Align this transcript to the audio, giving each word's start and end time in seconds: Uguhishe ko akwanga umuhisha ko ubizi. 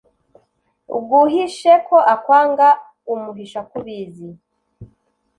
Uguhishe 0.97 1.73
ko 1.87 1.97
akwanga 2.13 2.67
umuhisha 3.13 3.59
ko 3.69 3.73
ubizi. 3.81 4.29